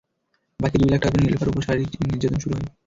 বাকি 0.59 0.75
দুই 0.77 0.89
লাখ 0.89 0.99
টাকার 0.99 1.13
জন্য 1.13 1.25
নিলুফার 1.25 1.51
ওপর 1.51 1.65
শারীরিক 1.67 1.89
নির্যাতন 2.03 2.39
শুরু 2.43 2.53
হয়। 2.55 2.67